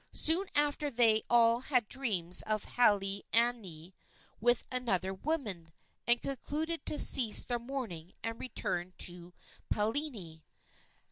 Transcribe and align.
Soon 0.13 0.47
after 0.55 0.89
they 0.89 1.21
all 1.29 1.59
had 1.59 1.87
dreams 1.87 2.41
of 2.41 2.65
Halaaniani 2.73 3.93
with 4.39 4.63
another 4.71 5.13
woman, 5.13 5.69
and 6.07 6.19
concluded 6.19 6.83
to 6.87 6.97
cease 6.97 7.45
their 7.45 7.59
mourning 7.59 8.11
and 8.23 8.39
return 8.39 8.93
to 8.97 9.31
Paliuli. 9.71 10.41